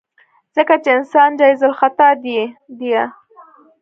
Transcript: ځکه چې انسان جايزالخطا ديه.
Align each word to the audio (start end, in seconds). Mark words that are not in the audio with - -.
ځکه 0.55 0.75
چې 0.83 0.89
انسان 0.97 1.29
جايزالخطا 1.39 2.09
ديه. 2.79 3.03